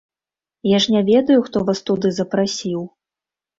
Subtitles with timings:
[0.69, 2.81] Я ж не ведаю, хто вас туды запрасіў.